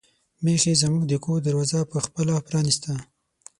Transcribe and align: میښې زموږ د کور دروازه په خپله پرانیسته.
میښې 0.43 0.73
زموږ 0.81 1.03
د 1.07 1.13
کور 1.25 1.39
دروازه 1.47 1.79
په 1.91 1.97
خپله 2.05 2.33
پرانیسته. 2.47 2.93